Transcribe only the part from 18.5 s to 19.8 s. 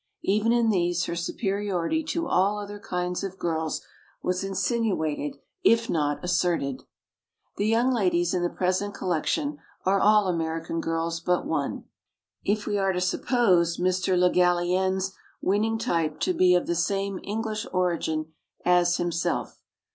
as himself.